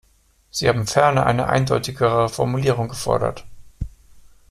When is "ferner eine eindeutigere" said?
0.87-2.27